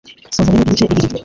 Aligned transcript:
Soza 0.33 0.49
rero 0.51 0.61
ibice 0.65 0.85
bibiri 0.89 1.15